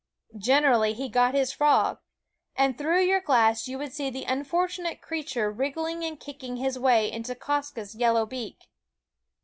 [0.39, 1.99] Generally he got his frog,
[2.55, 7.11] and through your glass you would see the unfortunate creature wriggling and kicking his way
[7.11, 8.57] into Quoskh's yellow beak.